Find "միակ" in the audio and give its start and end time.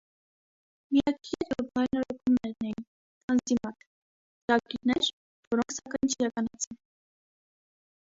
0.95-1.29